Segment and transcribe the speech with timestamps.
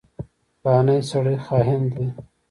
[0.59, 2.05] فلانی سړی خاين دی.